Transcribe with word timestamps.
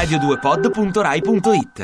radio2pod.rai.it 0.00 1.78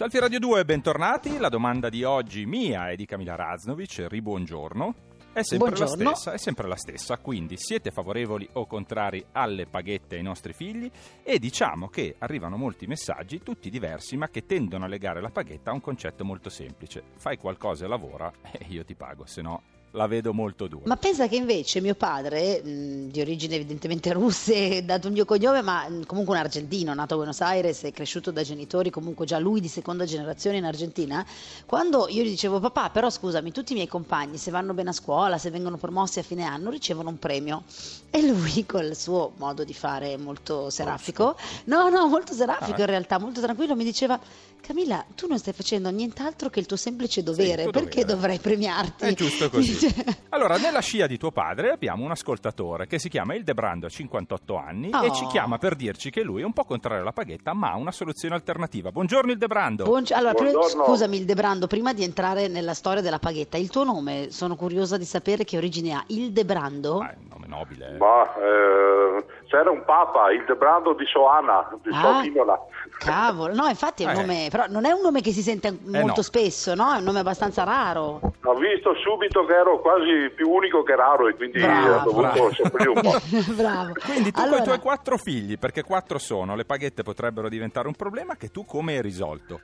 Salve 0.00 0.20
Radio 0.20 0.38
2, 0.38 0.64
bentornati. 0.64 1.36
La 1.36 1.50
domanda 1.50 1.90
di 1.90 2.04
oggi 2.04 2.46
mia 2.46 2.88
e 2.88 2.96
di 2.96 3.04
Camila 3.04 3.34
Raznovic, 3.34 4.06
ribuongiorno. 4.08 4.94
È 5.30 5.42
sempre 5.42 5.68
Buongiorno. 5.68 6.04
la 6.04 6.14
stessa, 6.14 6.32
è 6.32 6.38
sempre 6.38 6.68
la 6.68 6.76
stessa, 6.76 7.18
quindi 7.18 7.58
siete 7.58 7.90
favorevoli 7.90 8.48
o 8.54 8.64
contrari 8.64 9.22
alle 9.32 9.66
paghette 9.66 10.16
ai 10.16 10.22
nostri 10.22 10.54
figli? 10.54 10.90
E 11.22 11.38
diciamo 11.38 11.88
che 11.88 12.14
arrivano 12.16 12.56
molti 12.56 12.86
messaggi, 12.86 13.42
tutti 13.42 13.68
diversi, 13.68 14.16
ma 14.16 14.30
che 14.30 14.46
tendono 14.46 14.86
a 14.86 14.88
legare 14.88 15.20
la 15.20 15.28
paghetta 15.28 15.70
a 15.70 15.74
un 15.74 15.82
concetto 15.82 16.24
molto 16.24 16.48
semplice. 16.48 17.02
Fai 17.16 17.36
qualcosa 17.36 17.84
e 17.84 17.88
lavora 17.88 18.32
e 18.52 18.64
io 18.68 18.86
ti 18.86 18.94
pago, 18.94 19.26
se 19.26 19.42
no 19.42 19.79
la 19.92 20.06
vedo 20.06 20.32
molto 20.32 20.68
dura. 20.68 20.82
Ma 20.86 20.96
pensa 20.96 21.26
che 21.26 21.36
invece 21.36 21.80
mio 21.80 21.94
padre, 21.94 22.62
mh, 22.62 23.10
di 23.10 23.20
origine 23.20 23.56
evidentemente 23.56 24.12
russe, 24.12 24.84
dato 24.86 25.08
il 25.08 25.12
mio 25.12 25.24
cognome, 25.24 25.62
ma 25.62 25.88
mh, 25.88 26.06
comunque 26.06 26.34
un 26.34 26.40
argentino, 26.40 26.94
nato 26.94 27.14
a 27.14 27.16
Buenos 27.16 27.40
Aires 27.40 27.84
e 27.84 27.92
cresciuto 27.92 28.30
da 28.30 28.42
genitori, 28.42 28.90
comunque 28.90 29.26
già 29.26 29.38
lui 29.38 29.60
di 29.60 29.68
seconda 29.68 30.04
generazione 30.04 30.58
in 30.58 30.64
Argentina, 30.64 31.24
quando 31.66 32.06
io 32.08 32.22
gli 32.22 32.28
dicevo 32.30 32.60
papà, 32.60 32.90
però 32.90 33.10
scusami, 33.10 33.50
tutti 33.52 33.72
i 33.72 33.74
miei 33.74 33.88
compagni 33.88 34.36
se 34.38 34.50
vanno 34.50 34.74
bene 34.74 34.90
a 34.90 34.92
scuola, 34.92 35.38
se 35.38 35.50
vengono 35.50 35.76
promossi 35.76 36.18
a 36.20 36.22
fine 36.22 36.44
anno, 36.44 36.70
ricevono 36.70 37.08
un 37.08 37.18
premio. 37.18 37.64
E 38.10 38.22
lui 38.22 38.64
col 38.66 38.94
suo 38.94 39.32
modo 39.36 39.64
di 39.64 39.74
fare 39.74 40.16
molto 40.16 40.70
serafico, 40.70 41.36
no, 41.64 41.88
no, 41.88 42.06
molto 42.06 42.32
serafico 42.32 42.58
Ah. 42.78 42.80
in 42.80 42.86
realtà, 42.86 43.18
molto 43.18 43.40
tranquillo, 43.40 43.74
mi 43.74 43.84
diceva 43.84 44.18
Camilla, 44.60 45.04
tu 45.14 45.26
non 45.26 45.38
stai 45.38 45.54
facendo 45.54 45.90
nient'altro 45.90 46.50
che 46.50 46.60
il 46.60 46.66
tuo 46.66 46.76
semplice 46.76 47.22
dovere, 47.22 47.62
tuo 47.64 47.72
perché 47.72 48.00
dovere. 48.02 48.14
dovrei 48.14 48.38
premiarti? 48.38 49.04
È 49.06 49.14
giusto 49.14 49.48
così. 49.48 49.72
Dice- 49.80 50.04
Allora, 50.30 50.56
nella 50.58 50.80
scia 50.80 51.06
di 51.06 51.16
tuo 51.16 51.30
padre 51.30 51.70
abbiamo 51.70 52.04
un 52.04 52.10
ascoltatore 52.10 52.86
che 52.86 52.98
si 52.98 53.08
chiama 53.08 53.34
Ildebrando, 53.34 53.86
ha 53.86 53.88
58 53.88 54.56
anni, 54.56 54.90
Oh. 54.92 55.02
e 55.04 55.12
ci 55.12 55.26
chiama 55.26 55.58
per 55.58 55.74
dirci 55.74 56.10
che 56.10 56.22
lui 56.22 56.42
è 56.42 56.44
un 56.44 56.52
po' 56.52 56.64
contrario 56.64 57.00
alla 57.02 57.12
paghetta, 57.12 57.54
ma 57.54 57.70
ha 57.72 57.76
una 57.76 57.92
soluzione 57.92 58.34
alternativa. 58.34 58.90
Buongiorno 58.92 59.32
Ildebrando. 59.32 59.84
Buongi- 59.84 60.12
allora, 60.12 60.34
prima- 60.34 60.52
Buongiorno. 60.52 60.84
scusami 60.84 61.16
Ildebrando, 61.16 61.66
prima 61.66 61.92
di 61.92 62.04
entrare 62.04 62.48
nella 62.48 62.74
storia 62.74 63.00
della 63.02 63.18
paghetta, 63.18 63.56
il 63.56 63.70
tuo 63.70 63.84
nome, 63.84 64.30
sono 64.30 64.54
curiosa 64.56 64.96
di 64.96 65.04
sapere 65.04 65.44
che 65.44 65.56
origine 65.56 65.92
ha. 65.92 66.04
Ildebrando? 66.08 66.98
Ah, 66.98 67.10
è 67.12 67.16
un 67.18 67.28
nome 67.30 67.46
nobile. 67.46 67.96
Ma 67.98 68.22
eh, 68.36 69.24
c'era 69.50 69.68
un 69.70 69.82
papa, 69.84 70.30
il 70.30 70.44
Debrando 70.46 70.94
di 70.94 71.04
Soana, 71.06 71.68
di 71.82 71.90
Ah. 71.92 72.00
Sovinola. 72.00 72.58
Cavolo, 72.98 73.52
no, 73.54 73.66
infatti 73.66 74.04
è 74.04 74.06
un 74.06 74.12
Eh. 74.12 74.20
nome, 74.20 74.46
però 74.50 74.66
non 74.68 74.84
è 74.84 74.92
un 74.92 75.00
nome 75.02 75.20
che 75.22 75.32
si 75.32 75.42
sente 75.42 75.76
molto 75.86 76.12
no. 76.16 76.22
spesso, 76.22 76.74
no? 76.74 76.92
È 76.94 76.98
un 76.98 77.02
nome 77.04 77.18
abbastanza 77.18 77.64
raro. 77.64 78.20
Ho 78.44 78.54
visto 78.54 78.94
subito 79.02 79.44
che 79.46 79.54
ero 79.54 79.80
quasi 79.80 80.30
più 80.36 80.48
unico 80.50 80.82
che 80.84 80.94
raro 80.94 81.26
e 81.28 81.34
quindi 81.34 81.58
Bravo. 81.60 81.94
ho 81.94 82.12
dovuto 82.12 82.52
soffrire 82.54 82.88
un 82.90 83.00
po'. 83.00 83.18
Bravo. 83.54 83.92
Quindi 84.04 84.30
tu 84.30 84.38
con 84.38 84.44
allora, 84.44 84.60
i 84.60 84.64
tuoi 84.64 84.78
quattro 84.78 85.16
figli, 85.16 85.58
perché 85.58 85.82
quattro 85.82 86.18
sono, 86.18 86.54
le 86.54 86.64
paghette 86.64 87.02
potrebbero 87.02 87.48
diventare 87.48 87.88
un 87.88 87.94
problema 87.94 88.36
che 88.36 88.50
tu 88.50 88.64
come 88.64 88.94
hai 88.94 89.02
risolto? 89.02 89.60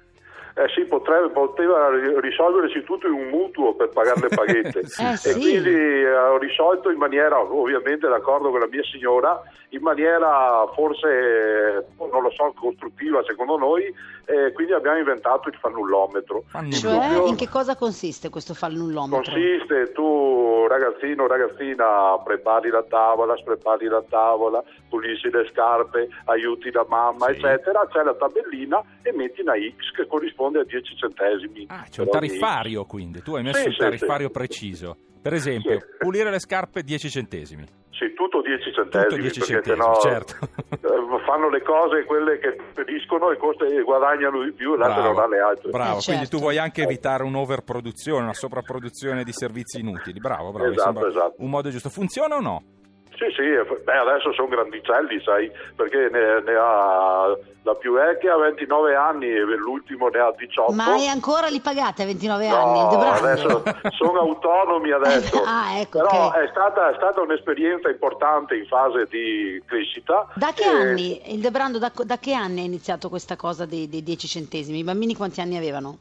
Eh 0.58 0.68
sì, 0.74 0.86
potrebbe, 0.86 1.28
poteva 1.28 1.90
ri- 1.90 2.18
risolversi 2.20 2.82
tutto 2.82 3.06
in 3.06 3.12
un 3.12 3.28
mutuo 3.28 3.74
per 3.74 3.90
pagare 3.90 4.20
le 4.20 4.28
paghette. 4.34 4.84
Sì, 4.88 5.02
Eh, 5.02 5.12
e 5.12 5.16
sì. 5.16 5.32
quindi 5.38 5.68
eh, 5.74 6.16
ho 6.16 6.38
risolto 6.38 6.88
in 6.88 6.96
maniera, 6.96 7.38
ovviamente 7.38 8.08
d'accordo 8.08 8.48
con 8.50 8.60
la 8.60 8.66
mia 8.66 8.82
signora, 8.84 9.38
in 9.70 9.82
maniera 9.82 10.66
forse, 10.74 11.08
eh, 11.08 11.84
non 12.10 12.22
lo 12.22 12.30
so, 12.30 12.54
costruttiva 12.58 13.22
secondo 13.26 13.58
noi, 13.58 13.92
e 14.24 14.52
quindi 14.52 14.72
abbiamo 14.72 14.96
inventato 14.96 15.48
il 15.50 15.56
fannullometro. 15.60 16.44
Fannullometro. 16.46 16.90
Cioè, 16.90 17.08
dubbio- 17.16 17.26
in 17.28 17.36
che 17.36 17.48
cosa 17.50 17.76
consiste 17.76 18.30
questo 18.30 18.54
fannullometro? 18.54 19.30
Consiste, 19.30 19.92
tu 19.92 20.66
ragazzino, 20.68 21.26
ragazzina, 21.26 22.18
prepari 22.24 22.70
la 22.70 22.82
tavola, 22.82 23.36
sprepari 23.36 23.86
la 23.88 24.02
tavola, 24.08 24.62
pulisci 24.88 25.30
le 25.30 25.46
scarpe, 25.52 26.08
aiuti 26.26 26.70
la 26.72 26.86
mamma, 26.88 27.26
Sì. 27.26 27.32
eccetera, 27.32 27.86
c'è 27.92 28.02
la 28.02 28.14
tabellina 28.14 28.82
e 29.02 29.12
metti 29.12 29.42
una 29.42 29.52
X 29.54 29.90
che 29.94 30.06
corrisponde 30.06 30.44
corrisponde 30.50 30.60
a 30.60 30.64
10 30.64 30.96
centesimi. 30.96 31.66
Ah, 31.68 31.84
c'è 31.88 32.02
un 32.02 32.08
per 32.08 32.22
ogni- 32.22 32.28
tariffario 32.28 32.84
quindi, 32.84 33.22
tu 33.22 33.34
hai 33.34 33.42
messo 33.42 33.60
Sì, 33.60 33.68
un 33.68 33.76
tariffario 33.76 34.26
sì. 34.26 34.32
preciso. 34.32 34.96
Per 35.22 35.32
esempio, 35.34 35.80
Sì. 35.80 35.86
pulire 35.98 36.30
le 36.30 36.38
scarpe 36.38 36.82
10 36.82 37.10
centesimi. 37.10 37.64
Sì, 37.90 38.12
tutto 38.14 38.42
10 38.42 38.72
centesimi, 38.74 39.22
10 39.22 39.38
perché 39.40 39.54
centesimi, 39.54 39.82
sennò 39.82 40.00
certo. 40.00 40.36
eh, 40.70 41.24
fanno 41.24 41.48
le 41.48 41.62
cose 41.62 42.04
quelle 42.04 42.38
che 42.38 42.54
spediscono 42.70 43.30
e, 43.30 43.38
costa- 43.38 43.64
e 43.64 43.80
guadagnano 43.82 44.42
di 44.44 44.52
più 44.52 44.74
e 44.74 44.76
l'altro 44.76 45.02
non 45.02 45.18
ha 45.18 45.26
le 45.26 45.40
altre. 45.40 45.70
bravo. 45.70 45.98
Eh, 45.98 46.02
quindi 46.04 46.22
certo. 46.22 46.36
tu 46.36 46.42
vuoi 46.42 46.58
anche 46.58 46.82
evitare 46.82 47.22
un'overproduzione, 47.24 48.22
una 48.22 48.34
sovrapproduzione 48.34 49.24
di 49.24 49.32
servizi 49.32 49.80
inutili. 49.80 50.20
Bravo, 50.20 50.52
bravo. 50.52 50.70
Esatto, 50.70 51.06
esatto. 51.06 51.34
un 51.38 51.48
modo 51.50 51.70
giusto. 51.70 51.88
Funziona 51.88 52.36
o 52.36 52.40
no? 52.40 52.62
Sì, 53.16 53.24
sì, 53.34 53.42
eh, 53.42 53.64
beh, 53.84 53.96
adesso 53.96 54.32
sono 54.32 54.48
grandicelli, 54.48 55.20
sai, 55.24 55.50
perché 55.74 56.08
ne, 56.10 56.42
ne 56.42 56.54
ha 56.54 57.36
la 57.66 57.74
più 57.74 57.94
vecchia 57.94 58.34
ha 58.34 58.38
29 58.38 58.94
anni 58.94 59.26
e 59.26 59.40
l'ultimo 59.40 60.06
ne 60.08 60.20
ha 60.20 60.32
18. 60.36 60.72
Ma 60.72 60.96
e 60.96 61.06
ancora 61.08 61.48
li 61.48 61.58
pagate 61.60 62.02
a 62.02 62.06
29 62.06 62.48
No, 62.48 62.56
anni? 62.56 62.94
Adesso 62.94 63.62
sono 63.90 64.20
autonomi 64.20 64.92
adesso. 64.92 65.42
Ah, 65.46 65.78
ecco, 65.80 65.98
Però 65.98 66.28
ok. 66.28 66.34
è, 66.36 66.48
stata, 66.50 66.90
è 66.90 66.94
stata 66.96 67.20
un'esperienza 67.22 67.88
importante 67.88 68.54
in 68.56 68.66
fase 68.66 69.06
di 69.08 69.60
crescita. 69.66 70.28
Da 70.34 70.52
che 70.52 70.64
E- 70.64 70.68
anni, 70.68 71.32
il 71.34 71.40
Debrando, 71.40 71.78
da, 71.78 71.90
da 72.04 72.18
che 72.18 72.34
anni 72.34 72.60
è 72.60 72.64
iniziato 72.64 73.08
questa 73.08 73.36
cosa 73.36 73.64
dei, 73.64 73.88
dei 73.88 74.02
10 74.02 74.28
centesimi? 74.28 74.78
I 74.78 74.84
bambini 74.84 75.14
quanti 75.16 75.40
anni 75.40 75.56
avevano? 75.56 75.98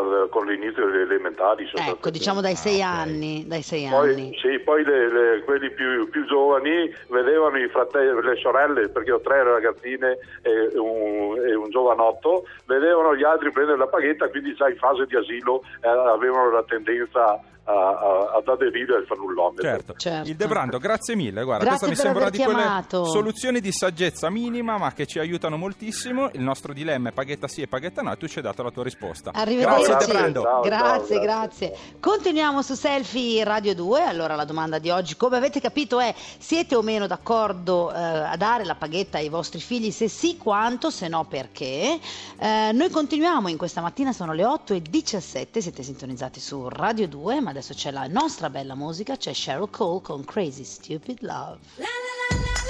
Eh, 0.00 0.28
con 0.28 0.46
l'inizio 0.46 0.86
delle 0.86 1.02
elementari. 1.02 1.66
sono 1.72 1.88
Ecco, 1.90 2.10
diciamo 2.10 2.40
dai 2.40 2.54
6 2.56 2.76
ok. 2.80 2.80
anni, 2.86 3.44
dai 3.46 3.62
6 3.62 3.88
Poi, 3.90 4.10
anni. 4.10 4.36
sì, 4.40 4.58
poi 4.60 4.84
le- 4.84 5.08
le- 5.12 5.42
quelli 5.44 5.70
più, 5.70 6.08
più 6.10 6.24
giovani 6.26 6.90
vedevano 7.08 7.58
i 7.58 7.68
fratelli, 7.68 8.22
le 8.22 8.36
sorelle, 8.36 8.88
perché 8.88 9.12
ho 9.12 9.20
tre 9.20 9.42
ragazzine 9.42 10.18
e 10.42 10.70
un, 10.78 11.36
e 11.46 11.54
un 11.54 11.70
giovanotto, 11.70 12.44
vedevano 12.66 13.14
gli 13.16 13.24
altri 13.24 13.50
prendere 13.52 13.78
la 13.78 13.86
paghetta, 13.86 14.28
quindi 14.28 14.54
già 14.54 14.68
in 14.68 14.76
fase 14.76 15.06
di 15.06 15.16
asilo 15.16 15.62
eh, 15.82 15.88
avevano 15.88 16.50
la 16.50 16.62
tendenza 16.64 17.38
a- 17.64 17.72
a- 17.72 18.32
ad 18.38 18.48
aderire 18.48 18.96
al 18.96 19.06
fannullometro. 19.06 19.62
Certo. 19.62 19.94
Certo. 19.96 20.28
Il 20.28 20.36
Debrando, 20.36 20.78
grazie 20.78 21.14
mille. 21.14 21.42
Guarda, 21.44 21.64
Grazie 21.64 21.86
questa 21.88 22.06
mi 22.08 22.12
sembra 22.12 22.30
di 22.30 22.38
quelle 22.42 22.60
chiamato. 22.62 23.04
soluzioni 23.04 23.60
di 23.60 23.70
saggezza 23.72 24.30
minima, 24.30 24.78
ma 24.78 24.92
che 24.92 25.06
ci 25.06 25.18
aiutano 25.18 25.56
moltissimo. 25.56 26.30
Il 26.32 26.40
nostro 26.40 26.72
dilemma 26.72 27.10
è 27.10 27.12
paghetta 27.12 27.46
sì 27.48 27.62
e 27.62 27.68
paghetta 27.68 28.02
no, 28.02 28.12
e 28.12 28.16
tu 28.16 28.26
ci 28.26 28.38
hai 28.38 28.44
dato 28.44 28.62
la 28.62 28.70
tua 28.70 28.82
risposta. 28.82 29.30
Arrivederci. 29.32 29.84
Grazie, 29.84 29.92
Grazie. 29.94 30.06
Debrando. 30.12 30.42
Ciao, 30.42 30.60
grazie, 30.62 31.14
ciao, 31.16 31.24
grazie. 31.24 31.76
Continuiamo 32.00 32.62
su 32.62 32.74
Selfie 32.74 33.44
Radio 33.44 33.74
2. 33.74 34.02
Allora, 34.02 34.34
la 34.34 34.44
domanda 34.44 34.78
di 34.78 34.90
oggi, 34.90 35.16
come 35.16 35.36
avete 35.36 35.60
capito, 35.60 36.00
è: 36.00 36.12
siete 36.38 36.74
o 36.74 36.82
meno 36.82 37.06
d'accordo 37.06 37.92
eh, 37.92 37.96
a 37.98 38.36
dare 38.36 38.64
la 38.64 38.74
paghetta 38.74 39.18
ai 39.18 39.28
vostri 39.28 39.60
figli? 39.60 39.90
Se 39.90 40.08
sì, 40.08 40.36
quanto? 40.36 40.90
Se 40.90 41.06
no, 41.08 41.24
perché? 41.24 41.98
Eh, 42.38 42.70
noi 42.72 42.90
continuiamo 42.90 43.48
in 43.48 43.56
questa 43.56 43.80
mattina, 43.80 44.12
sono 44.12 44.32
le 44.32 44.44
8 44.44 44.74
e 44.74 44.82
17. 44.82 45.60
Siete 45.60 45.82
sintonizzati 45.82 46.40
su 46.40 46.68
Radio 46.68 47.06
2, 47.06 47.40
ma 47.40 47.51
adesso 47.52 47.74
c'è 47.74 47.90
la 47.90 48.06
nostra 48.06 48.50
bella 48.50 48.74
musica. 48.74 49.16
C'è 49.16 49.32
Cheryl 49.32 49.70
Cole 49.70 50.00
con 50.02 50.24
Crazy 50.24 50.64
Stupid 50.64 51.18
Love. 51.20 51.58
Swore 51.76 52.61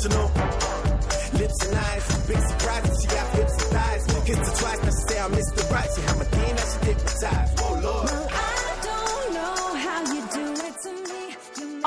original. 0.00 0.30
Lips 1.38 1.66
and 1.66 1.76
eyes, 1.76 2.26
big 2.26 2.38
surprise 2.38 2.84
if 2.84 3.00
she 3.00 3.06
got 3.08 3.28
hips 3.34 3.52
and 3.52 3.72
thighs. 3.72 4.06
Kissed 4.24 4.38
her 4.38 4.56
twice, 4.60 4.82
now 4.82 4.90
she 4.90 5.08
say 5.08 5.20
I 5.20 5.28
missed 5.28 5.56
the 5.56 5.74
right. 5.74 5.88
She 5.94 6.02
had 6.02 6.18
my 6.18 6.24
game, 6.24 6.56
now 6.56 6.62
she 6.62 6.86
hypnotized. 6.86 7.60
Oh 7.62 7.80
Lord. 7.82 8.59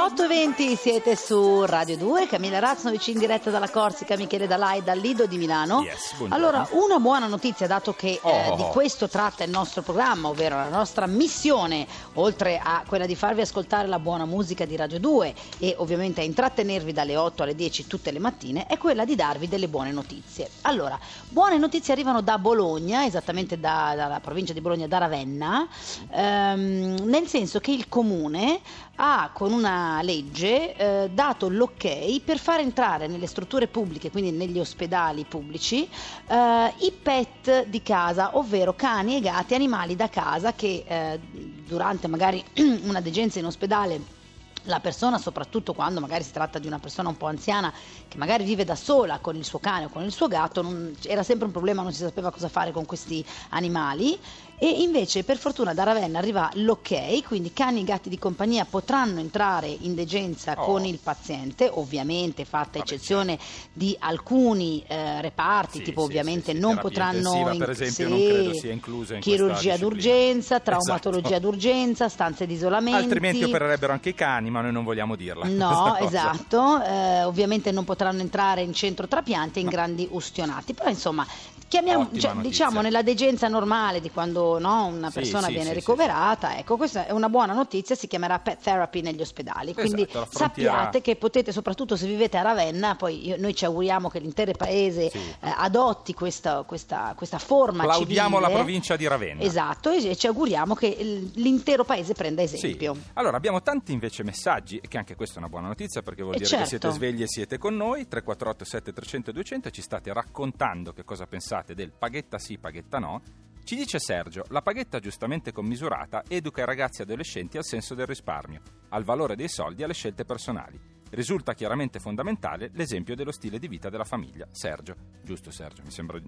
8.20 0.04 0.76
siete 0.78 1.16
su 1.16 1.64
Radio 1.64 1.96
2, 1.96 2.28
Camilla 2.28 2.60
Razzovic 2.60 3.08
in 3.08 3.20
diretta 3.20 3.50
dalla 3.50 3.70
Corsica, 3.70 4.18
Michele 4.18 4.48
Dalai 4.48 4.84
dal 4.84 5.00
Lido 5.00 5.26
di 5.28 5.38
Milano. 5.38 5.80
Yes, 5.82 6.16
allora, 6.28 6.68
una 6.72 7.00
buona 7.00 7.28
notizia, 7.28 7.68
dato 7.68 7.94
che 7.94 8.20
eh, 8.22 8.50
Oh. 8.50 8.56
di 8.58 8.64
questo 8.74 9.08
tratta 9.08 9.46
il 9.46 9.50
nostro 9.50 9.82
programma, 9.82 10.28
ovvero 10.28 10.58
la 10.58 10.68
nostra 10.68 11.06
missione, 11.08 11.88
oltre 12.16 12.60
a 12.62 12.84
quella 12.86 13.06
di 13.06 13.16
farvi 13.16 13.40
ascoltare 13.42 13.88
la 13.88 13.98
buona 13.98 14.26
musica 14.26 14.66
di 14.66 14.76
Radio 14.76 15.00
2 15.00 15.34
e 15.60 15.74
ovviamente 15.78 16.20
a 16.20 16.26
intrattenervi 16.26 16.92
dalle 16.92 17.16
8 17.16 17.44
alle 17.44 17.56
10 17.56 17.88
tutte 17.88 18.12
le 18.12 18.20
mattine, 18.20 18.66
è 18.68 18.78
quella 18.78 19.06
di 19.06 19.16
darvi 19.16 19.48
delle 19.48 19.70
buone 19.70 19.94
notizie. 19.94 20.50
Allora, 20.64 21.00
buone 21.30 21.58
notizie 21.58 21.94
arrivano 21.94 22.20
da 22.20 22.38
Bologna, 22.40 23.06
esattamente 23.06 23.58
da- 23.58 23.94
dalla 23.96 24.20
provincia 24.20 24.52
di 24.52 24.60
Bologna, 24.60 24.86
da 24.86 24.98
Ravenna, 24.98 25.66
ehm, 26.10 26.96
nel 27.06 27.26
senso 27.28 27.62
che 27.62 27.72
il 27.72 27.88
comune 27.88 28.60
ha 28.98 29.32
con 29.34 29.52
una 29.54 29.93
legge 30.02 30.76
eh, 30.76 31.10
dato 31.12 31.50
l'ok 31.50 32.22
per 32.24 32.38
far 32.40 32.60
entrare 32.60 33.08
nelle 33.08 33.28
strutture 33.28 33.68
pubbliche, 33.68 34.12
quindi 34.12 34.32
negli 34.32 34.60
ospedali 34.60 35.26
pubblici, 35.26 35.88
eh, 36.28 36.74
i 36.80 36.92
pet 37.02 37.66
di 37.68 37.82
casa, 37.84 38.38
ovvero 38.38 38.74
cani 38.74 39.18
e 39.18 39.22
gatti, 39.22 39.54
animali 39.54 39.96
da 39.96 40.10
casa 40.10 40.54
che 40.54 40.84
eh, 40.88 41.20
durante 41.68 42.08
magari 42.08 42.44
una 42.84 43.02
degenza 43.02 43.40
in 43.40 43.46
ospedale 43.46 44.22
la 44.64 44.80
persona, 44.80 45.18
soprattutto 45.18 45.74
quando 45.74 46.00
magari 46.00 46.24
si 46.24 46.32
tratta 46.32 46.60
di 46.60 46.68
una 46.68 46.80
persona 46.80 47.10
un 47.10 47.18
po' 47.18 47.28
anziana 47.28 47.72
che 48.08 48.18
magari 48.18 48.44
vive 48.44 48.64
da 48.64 48.76
sola 48.76 49.20
con 49.20 49.36
il 49.36 49.44
suo 49.46 49.60
cane 49.60 49.86
o 49.86 49.90
con 49.90 50.04
il 50.04 50.12
suo 50.12 50.28
gatto, 50.28 50.62
non- 50.62 50.96
era 51.04 51.24
sempre 51.24 51.46
un 51.46 51.52
problema, 51.52 51.82
non 51.82 51.92
si 51.94 52.02
sapeva 52.02 52.32
cosa 52.32 52.48
fare 52.50 52.72
con 52.72 52.86
questi 52.86 53.24
animali. 53.50 54.18
E 54.60 54.82
invece 54.82 55.24
per 55.26 55.38
fortuna 55.38 55.74
da 55.74 55.84
Ravenna 55.84 56.20
arriva 56.20 56.50
l'ok, 56.54 57.24
quindi 57.24 57.52
cani 57.52 57.82
e 57.82 57.84
gatti 57.84 58.08
di 58.08 58.18
compagnia 58.18 58.64
potranno 58.64 59.20
entrare 59.20 59.68
in 59.68 59.94
degenza 59.94 60.54
Oh. 60.56 60.64
con 60.64 60.86
il 60.86 61.00
paziente, 61.04 61.70
ovviamente 61.74 62.46
fatta 62.46 62.78
eccezione 62.80 63.38
di 63.74 63.94
alcuni 64.00 64.82
eh, 64.88 65.20
reparti, 65.20 65.80
Sì, 65.80 65.84
tipo 65.84 66.02
sì, 66.02 66.06
ovviamente 66.08 66.52
sì, 66.52 66.58
sì, 66.58 66.60
non 66.62 66.78
potranno... 66.78 67.50
in- 67.52 67.58
per 67.58 67.72
esempio, 67.72 68.06
sì, 68.06 68.10
non 68.10 68.24
credo 68.24 68.54
sia 68.54 68.72
inclusa 68.72 69.16
in 69.16 69.20
chirurgia 69.22 69.76
d'urgenza, 69.78 70.56
Esatto. 70.64 70.64
traumatologia 70.64 71.40
d'urgenza, 71.40 72.08
stanze 72.08 72.46
di 72.46 72.54
isolamento. 72.54 73.00
Altrimenti 73.00 73.44
opererebbero 73.44 73.92
anche 73.92 74.10
i 74.10 74.14
cani, 74.16 74.50
ma 74.54 74.62
noi 74.62 74.72
non 74.72 74.84
vogliamo 74.84 75.16
dirla. 75.16 75.46
No, 75.64 75.96
esatto, 75.98 76.82
eh, 76.84 77.24
ovviamente 77.24 77.72
non 77.72 77.84
potranno 77.84 78.22
entrare 78.22 78.62
in 78.62 78.74
centro 78.74 79.08
trapiante 79.08 79.60
in 79.60 79.68
grandi 79.68 80.08
ustionati, 80.12 80.74
però 80.74 80.90
insomma, 80.90 81.26
chiamiamo, 81.68 82.10
cioè, 82.18 82.34
diciamo 82.36 82.82
nella 82.82 83.02
degenza 83.02 83.48
normale 83.48 84.00
di 84.02 84.12
quando 84.12 84.60
no, 84.60 84.86
una 84.86 85.08
Sì, 85.10 85.14
persona 85.16 85.48
sì, 85.48 85.54
viene 85.54 85.70
sì, 85.70 85.76
ricoverata, 85.76 86.58
ecco, 86.58 86.78
questa 86.78 87.06
è 87.08 87.12
una 87.12 87.30
buona 87.30 87.54
notizia, 87.54 87.96
si 87.96 88.08
chiamerà 88.08 88.40
pet 88.40 88.62
therapy 88.62 89.02
negli 89.02 89.22
ospedali, 89.22 89.74
quindi 89.74 90.02
Esatto, 90.04 90.20
la 90.20 90.26
frontiera- 90.26 90.72
sappiate 90.72 91.02
che 91.02 91.16
potete, 91.16 91.52
soprattutto 91.52 91.96
se 91.96 92.06
vivete 92.08 92.38
a 92.38 92.42
Ravenna, 92.42 92.96
poi 92.96 93.28
io- 93.28 93.38
noi 93.40 93.56
ci 93.56 93.66
auguriamo 93.66 94.10
che 94.10 94.20
l'intero 94.20 94.52
paese 94.52 95.06
eh, 95.12 95.32
adotti 95.42 96.14
questa, 96.14 96.64
questa, 96.64 97.14
questa 97.16 97.40
forma 97.40 97.84
Plaudiamo 97.84 98.36
civile. 98.38 98.52
la 98.52 98.56
provincia 98.58 98.96
di 98.96 99.08
Ravenna. 99.08 99.42
Esatto, 99.44 99.90
e 99.90 100.16
ci 100.16 100.28
auguriamo 100.28 100.76
che 100.76 100.96
l'intero 101.34 101.84
paese 101.84 102.14
prenda 102.14 102.42
esempio. 102.44 102.96
Allora, 103.14 103.38
abbiamo 103.38 103.62
tanti 103.62 103.92
invece 103.94 104.24
messaggi, 104.24 104.42
e 104.78 104.88
che 104.88 104.98
anche 104.98 105.16
questa 105.16 105.36
è 105.36 105.38
una 105.40 105.50
buona 105.50 105.68
notizia 105.68 106.02
perché 106.02 106.22
vuol 106.22 106.36
Eh, 106.36 106.38
dire 106.40 106.50
certo. 106.50 106.64
che 106.64 106.70
siete 106.70 106.90
svegli 106.92 107.22
e 107.22 107.28
siete 107.28 107.58
con 107.58 107.76
noi. 107.76 108.08
348 108.08 108.66
7300 108.66 109.32
200 109.32 109.70
ci 109.70 109.82
state 109.82 110.12
raccontando 110.14 110.92
che 110.94 111.04
cosa 111.04 111.26
pensate 111.26 111.74
del 111.74 111.92
paghetta 111.92 112.38
sì, 112.40 112.58
paghetta 112.58 113.00
no. 113.00 113.22
Ci 113.64 113.76
dice 113.78 113.98
Sergio, 114.00 114.44
la 114.50 114.62
paghetta 114.62 115.00
giustamente 115.00 115.54
commisurata 115.54 116.24
educa 116.28 116.62
i 116.62 116.66
ragazzi 116.66 117.00
e 117.02 117.04
adolescenti 117.06 117.56
al 117.58 117.64
senso 117.64 117.96
del 117.96 118.06
risparmio, 118.08 118.62
al 118.90 119.04
valore 119.06 119.36
dei 119.38 119.48
soldi 119.48 119.82
e 119.82 119.86
alle 119.86 119.94
scelte 119.94 120.26
personali. 120.26 120.78
Risulta 121.14 121.54
chiaramente 121.54 122.00
fondamentale 122.00 122.72
l'esempio 122.74 123.16
dello 123.16 123.32
stile 123.32 123.60
di 123.60 123.68
vita 123.68 123.90
della 123.90 124.04
famiglia. 124.04 124.48
Sergio, 124.52 124.96
giusto 125.24 125.52
Sergio, 125.52 125.84
mi 125.86 125.92
sembra 125.92 126.18
il 126.18 126.24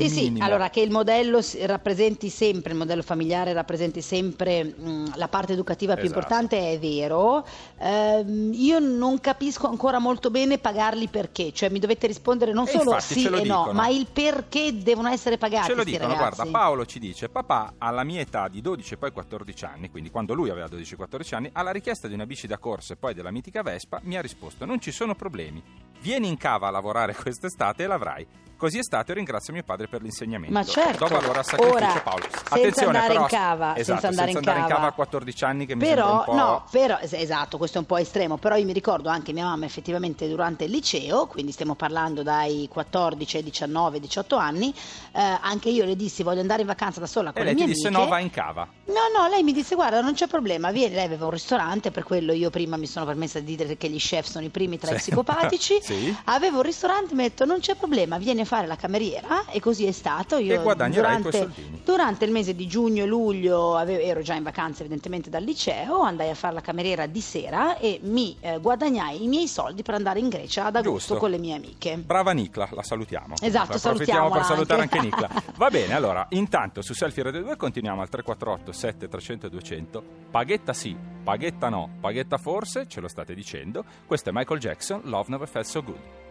Sì, 0.00 0.08
sì, 0.08 0.22
minimo. 0.24 0.44
allora 0.44 0.70
che 0.70 0.80
il 0.80 0.90
modello 0.90 1.40
rappresenti 1.66 2.28
sempre, 2.30 2.72
il 2.72 2.78
modello 2.78 3.02
familiare 3.02 3.52
rappresenti 3.52 4.00
sempre 4.02 4.64
mh, 4.64 5.12
la 5.16 5.28
parte 5.28 5.52
educativa 5.52 5.94
più 5.94 6.04
Esatto. 6.04 6.18
importante 6.18 6.72
è 6.72 6.78
vero. 6.80 7.46
Ehm, 7.78 8.50
io 8.54 8.80
non 8.80 9.20
capisco 9.20 9.68
ancora 9.68 10.00
molto 10.00 10.30
bene 10.30 10.58
pagarli 10.58 11.06
perché, 11.06 11.52
cioè 11.52 11.70
mi 11.70 11.78
dovete 11.78 12.06
rispondere 12.08 12.52
non 12.52 12.66
E 12.66 12.70
solo 12.70 12.98
sì 12.98 13.26
e 13.26 13.30
no, 13.30 13.40
dicono. 13.40 13.72
ma 13.72 13.86
il 13.88 14.06
perché 14.12 14.76
devono 14.82 15.08
essere 15.10 15.38
pagati. 15.38 15.68
Ce 15.68 15.74
lo 15.74 15.84
dicono, 15.84 16.16
guarda, 16.16 16.44
Paolo 16.46 16.84
ci 16.86 16.98
dice, 16.98 17.28
papà 17.28 17.74
alla 17.78 18.02
mia 18.02 18.20
età 18.20 18.48
di 18.48 18.60
12 18.60 18.94
e 18.94 18.96
poi 18.96 19.12
14 19.12 19.64
anni, 19.64 19.90
quindi 19.90 20.10
quando 20.10 20.34
lui 20.34 20.50
aveva 20.50 20.66
12-14 20.66 21.34
anni, 21.36 21.50
alla 21.52 21.70
richiesta 21.70 22.08
di 22.08 22.14
una 22.14 22.26
bici 22.26 22.48
da 22.48 22.58
corsa 22.58 22.94
e 22.94 22.96
poi 22.96 23.14
della 23.14 23.30
mitica 23.30 23.62
Vespa, 23.62 24.00
mi 24.02 24.16
ha 24.16 24.22
risposto, 24.24 24.64
non 24.64 24.80
ci 24.80 24.90
sono 24.90 25.14
problemi, 25.14 25.62
vieni 26.04 26.28
in 26.28 26.36
cava 26.36 26.68
a 26.68 26.70
lavorare 26.70 27.14
quest'estate 27.16 27.84
e 27.84 27.86
l'avrai. 27.86 28.26
Così 28.56 28.78
è 28.78 28.82
stato 28.84 29.10
e 29.10 29.14
ringrazio 29.16 29.52
mio 29.52 29.64
padre 29.64 29.88
per 29.88 30.00
l'insegnamento. 30.00 30.54
Ma 30.54 30.64
certo. 30.64 31.06
Do 31.08 31.14
valore 31.16 31.38
al 31.40 31.44
sacrificio 31.44 31.74
Ora, 31.76 32.00
Paolo. 32.00 32.22
senza 32.22 32.54
Attenzione 32.54 32.86
andare 32.98 33.08
però, 33.08 33.20
in 33.22 33.26
cava, 33.28 33.76
esatto, 33.76 34.00
senza 34.00 34.06
andare 34.08 34.30
in 34.30 34.36
in 34.38 34.42
cava 34.44 34.66
cava. 34.66 34.86
a 34.86 34.92
14 34.92 35.44
anni 35.44 35.66
che 35.66 35.74
mi 35.74 35.84
sembra 35.84 36.02
Però, 36.04 36.18
un 36.18 36.24
po'... 36.24 36.34
no, 36.34 36.64
però, 36.70 36.98
es- 37.00 37.12
esatto, 37.14 37.58
questo 37.58 37.76
è 37.78 37.80
un 37.80 37.86
po' 37.86 37.96
estremo, 37.98 38.36
però 38.38 38.54
io 38.54 38.64
mi 38.64 38.72
ricordo 38.72 39.08
anche 39.10 39.32
mia 39.32 39.44
mamma 39.44 39.66
effettivamente 39.66 40.28
durante 40.28 40.64
il 40.64 40.70
liceo, 40.70 41.26
quindi 41.26 41.50
stiamo 41.52 41.74
parlando 41.74 42.22
dai 42.22 42.66
14 42.70 43.38
ai 43.38 43.42
19, 43.42 44.00
18 44.00 44.36
anni, 44.36 44.72
eh, 45.12 45.20
anche 45.42 45.68
io 45.68 45.84
le 45.84 45.96
dissi 45.96 46.22
voglio 46.22 46.40
andare 46.40 46.60
in 46.60 46.68
vacanza 46.68 47.00
da 47.00 47.06
sola 47.06 47.32
con 47.32 47.42
E 47.42 47.44
le 47.44 47.50
lei 47.50 47.56
ti 47.56 47.64
mie 47.64 47.74
disse 47.74 47.88
amiche. 47.88 48.02
no, 48.04 48.08
va 48.08 48.18
in 48.20 48.30
cava. 48.30 48.68
No, 48.86 49.20
no, 49.20 49.28
lei 49.28 49.42
mi 49.42 49.52
disse 49.52 49.74
guarda 49.74 50.00
non 50.00 50.14
c'è 50.14 50.28
problema, 50.28 50.70
vieni, 50.70 50.94
lei 50.94 51.04
aveva 51.04 51.24
un 51.24 51.32
ristorante, 51.32 51.90
per 51.90 52.04
quello 52.04 52.32
io 52.32 52.48
prima 52.50 52.76
mi 52.76 52.86
sono 52.86 53.04
permessa 53.04 53.40
di 53.40 53.56
dire 53.56 53.76
che 53.76 53.88
gli 53.90 53.98
chef 53.98 54.26
sono 54.26 54.44
i 54.46 54.50
primi 54.50 54.78
tra 54.78 54.90
i 54.92 54.94
Sì. 54.94 55.10
psicopatici, 55.10 55.78
Sì. 55.82 55.93
Avevo 56.24 56.56
un 56.58 56.62
ristorante, 56.62 57.14
mi 57.14 57.24
ha 57.24 57.28
detto 57.28 57.44
non 57.44 57.60
c'è 57.60 57.74
problema, 57.74 58.18
vieni 58.18 58.40
a 58.42 58.44
fare 58.44 58.66
la 58.66 58.76
cameriera 58.76 59.46
e 59.50 59.60
così 59.60 59.86
è 59.86 59.92
stato. 59.92 60.36
Io 60.38 60.54
E 60.54 60.62
guadagnerai 60.62 61.18
i 61.18 61.20
tuoi 61.20 61.32
durante, 61.32 61.54
soldini. 61.54 61.80
durante 61.84 62.24
il 62.24 62.30
mese 62.30 62.54
di 62.54 62.66
giugno 62.66 63.02
e 63.02 63.06
luglio 63.06 63.76
avevo- 63.76 64.02
ero 64.02 64.22
già 64.22 64.34
in 64.34 64.42
vacanza 64.42 64.80
evidentemente 64.80 65.30
dal 65.30 65.42
liceo, 65.42 66.00
andai 66.00 66.30
a 66.30 66.34
fare 66.34 66.54
la 66.54 66.60
cameriera 66.60 67.06
di 67.06 67.20
sera 67.20 67.78
e 67.78 68.00
mi 68.02 68.36
eh, 68.40 68.58
guadagnai 68.58 69.22
i 69.24 69.28
miei 69.28 69.48
soldi 69.48 69.82
per 69.82 69.94
andare 69.94 70.18
in 70.20 70.28
Grecia 70.28 70.66
ad 70.66 70.76
agosto 70.76 70.98
Giusto. 70.98 71.16
con 71.16 71.30
le 71.30 71.38
mie 71.38 71.54
amiche. 71.56 71.96
Brava 71.96 72.32
Nicla, 72.32 72.68
la 72.72 72.82
salutiamo. 72.82 73.34
Esatto, 73.40 73.76
Approfittiamo 73.76 74.30
per 74.30 74.44
salutare 74.44 74.82
anche. 74.82 74.98
anche 74.98 75.08
Nicla. 75.10 75.28
Va 75.56 75.70
bene, 75.70 75.94
allora, 75.94 76.26
intanto 76.30 76.82
su 76.82 76.94
Selfie 76.94 77.22
Radio 77.22 77.42
2 77.42 77.56
continuiamo 77.56 78.00
al 78.00 78.08
348 78.08 78.72
7300 78.72 79.48
200. 79.48 80.02
Paghetta 80.30 80.72
sì, 80.72 80.96
paghetta 81.24 81.70
no, 81.70 81.88
paghetta 82.00 82.36
forse, 82.36 82.86
ce 82.86 83.00
lo 83.00 83.08
state 83.08 83.34
dicendo. 83.34 83.84
Questo 84.06 84.28
è 84.28 84.32
Michael 84.32 84.60
Jackson, 84.60 85.00
Love 85.04 85.30
Never 85.30 85.48
Felt 85.48 85.66
So 85.66 85.82
Good. 85.82 86.23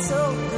so 0.00 0.49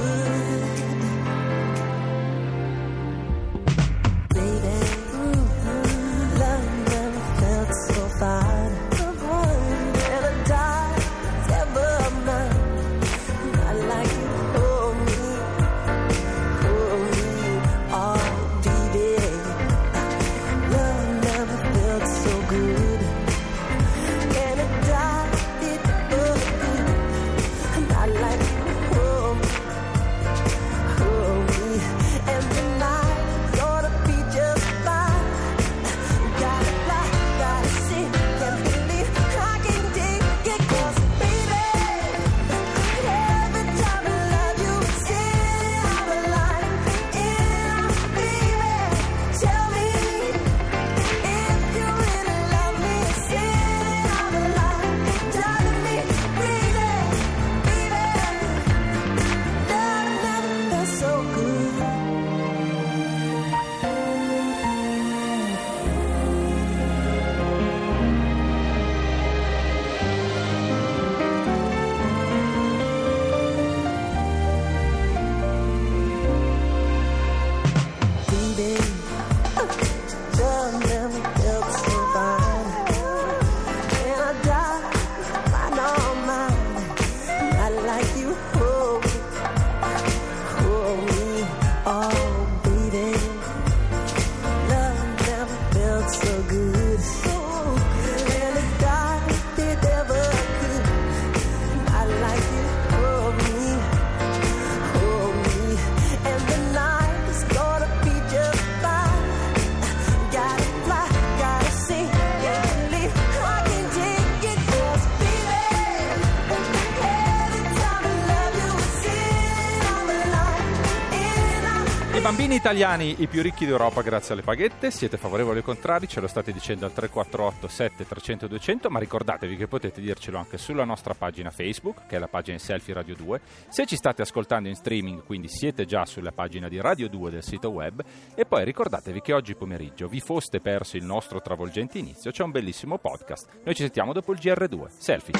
italiani 122.63 123.17
i 123.19 123.27
più 123.27 123.43
ricchi 123.43 123.67
d'Europa 123.67 124.03
grazie 124.03 124.35
alle 124.35 124.45
paghette, 124.45 124.93
siete 124.93 125.17
favorevoli 125.17 125.59
o 125.59 125.63
contrari? 125.63 126.07
Ce 126.07 126.21
lo 126.21 126.29
state 126.29 126.53
dicendo 126.53 126.85
al 126.85 126.93
348 126.93 127.67
7300 127.67 128.47
200, 128.47 128.89
ma 128.89 129.01
ricordatevi 129.01 129.57
che 129.57 129.67
potete 129.67 130.01
dircelo 130.01 130.39
anche 130.39 130.59
sulla 130.59 130.85
nostra 130.85 131.13
pagina 131.15 131.51
Facebook, 131.51 132.07
che 132.07 132.15
è 132.15 132.19
la 132.21 132.29
pagina 132.29 132.59
Selfie 132.59 132.95
Radio 132.95 133.17
2. 133.17 133.41
Se 133.69 133.85
ci 133.85 133.97
state 133.97 134.23
ascoltando 134.23 134.69
in 134.69 134.77
streaming, 134.77 135.25
quindi 135.25 135.49
siete 135.49 135.87
già 135.87 136.07
sulla 136.07 136.31
pagina 136.31 136.69
di 136.69 136.81
Radio 136.81 137.09
2 137.09 137.31
del 137.33 137.43
sito 137.43 137.69
web, 137.71 138.01
e 138.37 138.45
poi 138.45 138.65
ricordatevi 138.65 139.21
che 139.23 139.33
oggi 139.33 139.57
pomeriggio 139.57 140.07
vi 140.07 140.21
foste 140.21 140.61
persi 140.61 140.99
il 140.99 141.05
nostro 141.05 141.41
travolgente 141.41 141.99
inizio, 141.99 142.31
c'è 142.31 142.45
un 142.45 142.53
bellissimo 142.53 142.97
podcast. 142.97 143.49
Noi 143.65 143.75
ci 143.75 143.83
sentiamo 143.83 144.13
dopo 144.13 144.33
il 144.33 144.39
GR2. 144.39 144.85
Selfie. 144.99 145.35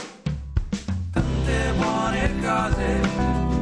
tante 1.13 1.73
buone 1.77 2.33
cose. 2.41 3.62